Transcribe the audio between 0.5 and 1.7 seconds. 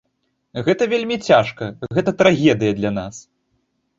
Гэта вельмі цяжка,